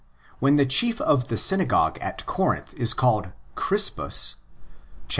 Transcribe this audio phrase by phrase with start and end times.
[0.39, 4.39] When the chief of the synagogue at Corinth is called Crispus (xviii.